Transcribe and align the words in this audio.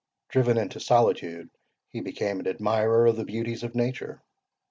Driven 0.29 0.57
into 0.57 0.79
solitude, 0.79 1.51
he 1.89 2.01
became 2.01 2.39
an 2.39 2.47
admirer 2.47 3.05
of 3.05 3.17
the 3.17 3.23
beauties 3.23 3.61
of 3.61 3.75
nature. 3.75 4.23